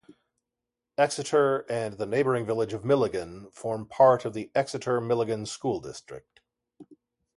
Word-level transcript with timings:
Exeter 0.97 1.59
and 1.69 1.99
the 1.99 2.07
neighboring 2.07 2.43
village 2.43 2.73
of 2.73 2.83
Milligan 2.83 3.51
form 3.51 3.85
part 3.85 4.25
of 4.25 4.33
the 4.33 4.49
Exeter-Milligan 4.55 5.45
School 5.45 5.79
District. 5.79 6.39